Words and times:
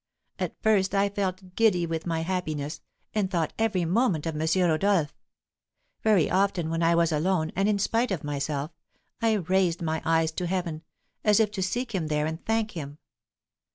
At 0.39 0.55
first 0.63 0.95
I 0.95 1.09
felt 1.09 1.53
giddy 1.55 1.85
with 1.85 2.07
my 2.07 2.21
happiness, 2.21 2.81
and 3.13 3.29
thought 3.29 3.53
every 3.59 3.85
moment 3.85 4.25
of 4.25 4.33
M. 4.35 4.47
Rodolph. 4.67 5.13
Very 6.01 6.27
often 6.27 6.71
when 6.71 6.81
I 6.81 6.95
was 6.95 7.11
alone, 7.11 7.51
and 7.55 7.69
in 7.69 7.77
spite 7.77 8.09
of 8.09 8.23
myself, 8.23 8.71
I 9.21 9.33
raised 9.33 9.83
my 9.83 10.01
eyes 10.03 10.31
to 10.31 10.47
heaven, 10.47 10.81
as 11.23 11.39
if 11.39 11.51
to 11.51 11.61
seek 11.61 11.93
him 11.93 12.07
there 12.07 12.25
and 12.25 12.43
thank 12.43 12.71
him. 12.71 12.97